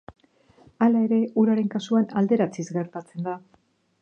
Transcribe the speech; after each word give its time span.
Hala 0.85 1.03
ere 1.09 1.19
uraren 1.43 1.69
kasuan 1.77 2.09
alderantziz 2.23 2.69
gertatzen 2.79 3.29
da. 3.31 3.41